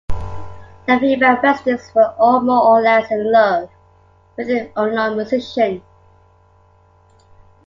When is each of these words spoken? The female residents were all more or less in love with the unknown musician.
The 0.87 0.97
female 0.99 1.39
residents 1.43 1.93
were 1.93 2.15
all 2.17 2.41
more 2.41 2.59
or 2.75 2.81
less 2.81 3.11
in 3.11 3.31
love 3.31 3.69
with 4.35 4.47
the 4.47 4.71
unknown 4.75 5.17
musician. 5.17 5.83